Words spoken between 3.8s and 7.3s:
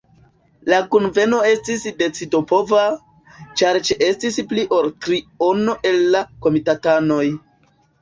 ĉeestis pli ol triono el la komitatanoj.